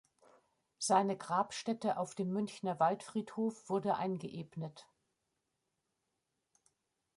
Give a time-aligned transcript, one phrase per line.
[0.79, 4.87] Seine Grabstätte auf dem Münchner Waldfriedhof wurde eingeebnet.